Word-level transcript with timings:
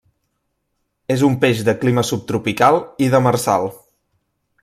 És 1.15 1.23
un 1.27 1.35
peix 1.43 1.61
de 1.67 1.75
clima 1.83 2.05
subtropical 2.09 2.81
i 3.09 3.13
demersal. 3.17 3.69